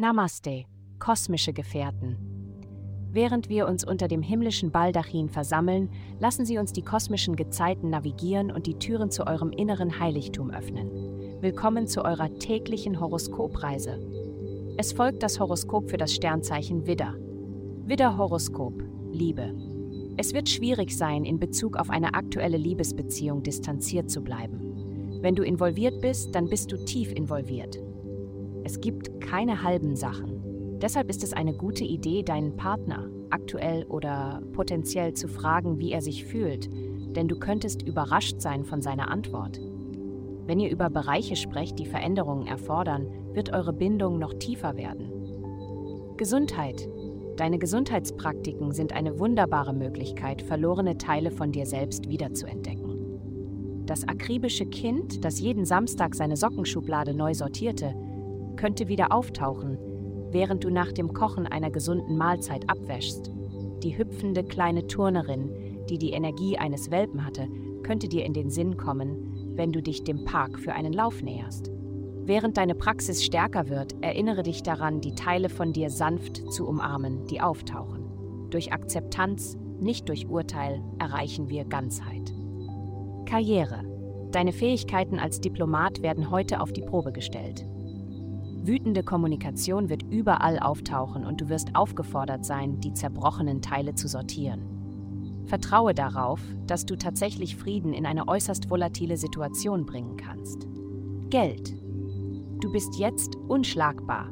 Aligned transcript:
Namaste, 0.00 0.64
kosmische 1.00 1.52
Gefährten. 1.52 2.16
Während 3.10 3.48
wir 3.48 3.66
uns 3.66 3.84
unter 3.84 4.06
dem 4.06 4.22
himmlischen 4.22 4.70
Baldachin 4.70 5.28
versammeln, 5.28 5.90
lassen 6.20 6.46
Sie 6.46 6.56
uns 6.56 6.72
die 6.72 6.84
kosmischen 6.84 7.34
Gezeiten 7.34 7.90
navigieren 7.90 8.52
und 8.52 8.68
die 8.68 8.78
Türen 8.78 9.10
zu 9.10 9.26
eurem 9.26 9.50
inneren 9.50 9.98
Heiligtum 9.98 10.52
öffnen. 10.52 10.88
Willkommen 11.40 11.88
zu 11.88 12.04
eurer 12.04 12.32
täglichen 12.38 13.00
Horoskopreise. 13.00 13.98
Es 14.76 14.92
folgt 14.92 15.24
das 15.24 15.40
Horoskop 15.40 15.90
für 15.90 15.96
das 15.96 16.14
Sternzeichen 16.14 16.86
Widder. 16.86 17.16
Widder 17.84 18.16
Horoskop, 18.16 18.80
Liebe. 19.10 19.52
Es 20.16 20.32
wird 20.32 20.48
schwierig 20.48 20.96
sein, 20.96 21.24
in 21.24 21.40
Bezug 21.40 21.76
auf 21.76 21.90
eine 21.90 22.14
aktuelle 22.14 22.56
Liebesbeziehung 22.56 23.42
distanziert 23.42 24.12
zu 24.12 24.22
bleiben. 24.22 25.18
Wenn 25.22 25.34
du 25.34 25.42
involviert 25.42 26.00
bist, 26.00 26.36
dann 26.36 26.48
bist 26.48 26.70
du 26.70 26.84
tief 26.84 27.10
involviert. 27.10 27.80
Es 28.68 28.82
gibt 28.82 29.22
keine 29.22 29.62
halben 29.62 29.96
Sachen. 29.96 30.78
Deshalb 30.82 31.08
ist 31.08 31.24
es 31.24 31.32
eine 31.32 31.54
gute 31.54 31.84
Idee, 31.84 32.22
deinen 32.22 32.54
Partner, 32.54 33.08
aktuell 33.30 33.86
oder 33.86 34.42
potenziell, 34.52 35.14
zu 35.14 35.26
fragen, 35.26 35.78
wie 35.78 35.90
er 35.90 36.02
sich 36.02 36.26
fühlt, 36.26 36.68
denn 37.16 37.28
du 37.28 37.38
könntest 37.38 37.80
überrascht 37.80 38.42
sein 38.42 38.66
von 38.66 38.82
seiner 38.82 39.10
Antwort. 39.10 39.58
Wenn 40.44 40.60
ihr 40.60 40.70
über 40.70 40.90
Bereiche 40.90 41.34
sprecht, 41.34 41.78
die 41.78 41.86
Veränderungen 41.86 42.46
erfordern, 42.46 43.06
wird 43.32 43.54
eure 43.54 43.72
Bindung 43.72 44.18
noch 44.18 44.34
tiefer 44.34 44.76
werden. 44.76 46.14
Gesundheit. 46.18 46.90
Deine 47.38 47.58
Gesundheitspraktiken 47.58 48.72
sind 48.72 48.92
eine 48.92 49.18
wunderbare 49.18 49.72
Möglichkeit, 49.72 50.42
verlorene 50.42 50.98
Teile 50.98 51.30
von 51.30 51.52
dir 51.52 51.64
selbst 51.64 52.10
wiederzuentdecken. 52.10 53.86
Das 53.86 54.06
akribische 54.06 54.66
Kind, 54.66 55.24
das 55.24 55.40
jeden 55.40 55.64
Samstag 55.64 56.14
seine 56.14 56.36
Sockenschublade 56.36 57.14
neu 57.14 57.32
sortierte, 57.32 57.94
könnte 58.58 58.88
wieder 58.88 59.12
auftauchen, 59.12 59.78
während 60.30 60.64
du 60.64 60.70
nach 60.70 60.92
dem 60.92 61.14
Kochen 61.14 61.46
einer 61.46 61.70
gesunden 61.70 62.18
Mahlzeit 62.18 62.68
abwäschst. 62.68 63.30
Die 63.82 63.96
hüpfende 63.96 64.44
kleine 64.44 64.86
Turnerin, 64.86 65.86
die 65.88 65.96
die 65.96 66.10
Energie 66.10 66.58
eines 66.58 66.90
Welpen 66.90 67.24
hatte, 67.24 67.48
könnte 67.82 68.08
dir 68.08 68.26
in 68.26 68.34
den 68.34 68.50
Sinn 68.50 68.76
kommen, 68.76 69.54
wenn 69.56 69.72
du 69.72 69.80
dich 69.80 70.04
dem 70.04 70.24
Park 70.24 70.58
für 70.58 70.74
einen 70.74 70.92
Lauf 70.92 71.22
näherst. 71.22 71.70
Während 72.24 72.58
deine 72.58 72.74
Praxis 72.74 73.24
stärker 73.24 73.70
wird, 73.70 73.94
erinnere 74.02 74.42
dich 74.42 74.62
daran, 74.62 75.00
die 75.00 75.14
Teile 75.14 75.48
von 75.48 75.72
dir 75.72 75.88
sanft 75.88 76.52
zu 76.52 76.68
umarmen, 76.68 77.24
die 77.26 77.40
auftauchen. 77.40 78.48
Durch 78.50 78.72
Akzeptanz, 78.72 79.56
nicht 79.80 80.08
durch 80.08 80.28
Urteil, 80.28 80.82
erreichen 80.98 81.48
wir 81.48 81.64
Ganzheit. 81.64 82.34
Karriere. 83.24 83.84
Deine 84.30 84.52
Fähigkeiten 84.52 85.18
als 85.18 85.40
Diplomat 85.40 86.02
werden 86.02 86.30
heute 86.30 86.60
auf 86.60 86.72
die 86.72 86.82
Probe 86.82 87.12
gestellt. 87.12 87.66
Wütende 88.68 89.02
Kommunikation 89.02 89.88
wird 89.88 90.02
überall 90.10 90.58
auftauchen 90.58 91.24
und 91.24 91.40
du 91.40 91.48
wirst 91.48 91.74
aufgefordert 91.74 92.44
sein, 92.44 92.80
die 92.80 92.92
zerbrochenen 92.92 93.62
Teile 93.62 93.94
zu 93.94 94.08
sortieren. 94.08 95.46
Vertraue 95.46 95.94
darauf, 95.94 96.42
dass 96.66 96.84
du 96.84 96.94
tatsächlich 96.94 97.56
Frieden 97.56 97.94
in 97.94 98.04
eine 98.04 98.28
äußerst 98.28 98.68
volatile 98.68 99.16
Situation 99.16 99.86
bringen 99.86 100.18
kannst. 100.18 100.68
Geld. 101.30 101.74
Du 102.60 102.70
bist 102.70 102.98
jetzt 102.98 103.36
unschlagbar. 103.36 104.30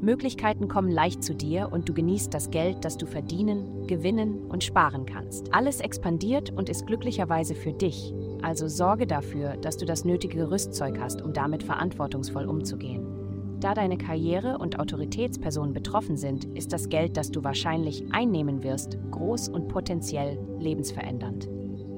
Möglichkeiten 0.00 0.66
kommen 0.66 0.90
leicht 0.90 1.22
zu 1.22 1.36
dir 1.36 1.70
und 1.70 1.88
du 1.88 1.94
genießt 1.94 2.34
das 2.34 2.50
Geld, 2.50 2.84
das 2.84 2.98
du 2.98 3.06
verdienen, 3.06 3.86
gewinnen 3.86 4.40
und 4.48 4.64
sparen 4.64 5.06
kannst. 5.06 5.54
Alles 5.54 5.80
expandiert 5.80 6.50
und 6.50 6.68
ist 6.68 6.88
glücklicherweise 6.88 7.54
für 7.54 7.72
dich, 7.72 8.12
also 8.42 8.66
sorge 8.66 9.06
dafür, 9.06 9.56
dass 9.56 9.76
du 9.76 9.86
das 9.86 10.04
nötige 10.04 10.50
Rüstzeug 10.50 10.98
hast, 11.00 11.22
um 11.22 11.32
damit 11.32 11.62
verantwortungsvoll 11.62 12.46
umzugehen. 12.46 13.17
Da 13.60 13.74
deine 13.74 13.98
Karriere 13.98 14.58
und 14.58 14.78
Autoritätspersonen 14.78 15.72
betroffen 15.72 16.16
sind, 16.16 16.44
ist 16.56 16.72
das 16.72 16.88
Geld, 16.88 17.16
das 17.16 17.30
du 17.30 17.42
wahrscheinlich 17.42 18.04
einnehmen 18.12 18.62
wirst, 18.62 18.98
groß 19.10 19.48
und 19.48 19.68
potenziell 19.68 20.38
lebensverändernd. 20.60 21.48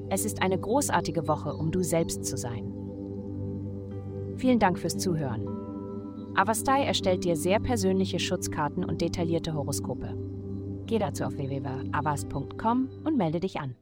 Es 0.09 0.25
ist 0.25 0.41
eine 0.41 0.59
großartige 0.59 1.27
Woche, 1.27 1.53
um 1.53 1.71
du 1.71 1.83
selbst 1.83 2.25
zu 2.25 2.35
sein. 2.35 2.73
Vielen 4.37 4.59
Dank 4.59 4.79
fürs 4.79 4.97
Zuhören. 4.97 5.47
Avastai 6.35 6.83
erstellt 6.83 7.23
dir 7.25 7.35
sehr 7.35 7.59
persönliche 7.59 8.17
Schutzkarten 8.17 8.83
und 8.83 9.01
detaillierte 9.01 9.53
Horoskope. 9.53 10.17
Geh 10.87 10.97
dazu 10.97 11.25
auf 11.25 11.37
www.avas.com 11.37 12.89
und 13.03 13.17
melde 13.17 13.39
dich 13.39 13.59
an. 13.59 13.75